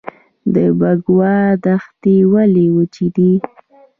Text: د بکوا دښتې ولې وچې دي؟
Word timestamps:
د 0.53 0.55
بکوا 0.79 1.37
دښتې 1.63 2.15
ولې 2.31 2.65
وچې 2.75 3.07
دي؟ 3.15 3.31